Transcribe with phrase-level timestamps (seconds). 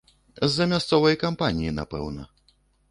[0.53, 2.23] З-за мясцовай кампаніі, напэўна.